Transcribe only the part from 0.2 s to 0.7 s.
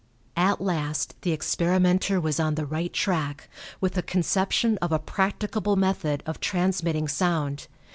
At